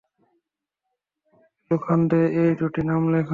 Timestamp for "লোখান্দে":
1.71-2.21